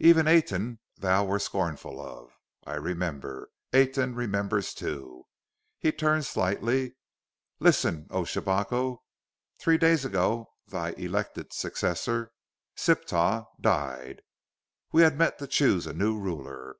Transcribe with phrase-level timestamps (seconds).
[0.00, 2.32] Even Aten thou were scornful of,
[2.66, 3.50] I remember.
[3.72, 5.28] Aten remembers too!"
[5.78, 6.96] He turned slightly.
[7.60, 9.04] "Listen, O Shabako.
[9.60, 12.32] Three days ago thy elected successor,
[12.74, 14.22] Siptah, died.
[14.90, 16.74] We had met to choose a new ruler.